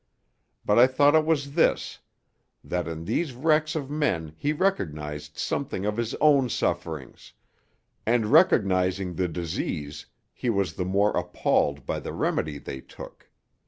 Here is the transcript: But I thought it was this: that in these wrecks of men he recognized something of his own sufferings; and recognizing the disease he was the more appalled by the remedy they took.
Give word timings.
But 0.65 0.79
I 0.79 0.87
thought 0.87 1.13
it 1.13 1.27
was 1.27 1.53
this: 1.53 1.99
that 2.63 2.87
in 2.87 3.05
these 3.05 3.35
wrecks 3.35 3.75
of 3.75 3.91
men 3.91 4.33
he 4.35 4.51
recognized 4.51 5.37
something 5.37 5.85
of 5.85 5.97
his 5.97 6.15
own 6.15 6.49
sufferings; 6.49 7.33
and 8.03 8.31
recognizing 8.31 9.13
the 9.13 9.27
disease 9.27 10.07
he 10.33 10.49
was 10.49 10.73
the 10.73 10.85
more 10.85 11.15
appalled 11.15 11.85
by 11.85 11.99
the 11.99 12.13
remedy 12.13 12.57
they 12.57 12.81
took. 12.81 13.29